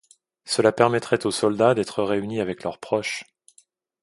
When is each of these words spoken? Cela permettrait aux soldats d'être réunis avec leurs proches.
Cela 0.45 0.71
permettrait 0.71 1.27
aux 1.27 1.31
soldats 1.31 1.75
d'être 1.75 2.01
réunis 2.01 2.39
avec 2.41 2.63
leurs 2.63 2.79
proches. 2.79 3.23